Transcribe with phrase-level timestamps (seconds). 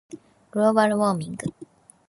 [0.51, 1.37] global warming